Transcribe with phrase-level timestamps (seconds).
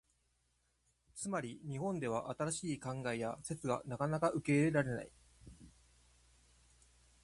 [1.13, 5.11] つまり、日本では新しい考えや説がなかなか受け入れられない。